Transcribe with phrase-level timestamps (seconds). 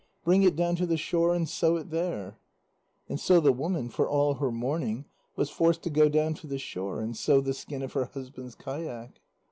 [0.23, 2.39] "Bring it down to the shore and sew it there."
[3.07, 6.57] And so the woman, for all her mourning, was forced to go down to the
[6.57, 9.21] shore and sew the skin of her husband's kayak.